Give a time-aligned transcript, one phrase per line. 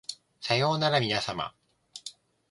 [0.39, 1.53] さようならみなさま